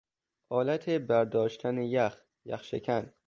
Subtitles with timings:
[0.49, 3.13] آلت برداشتن یخ، یخ شکن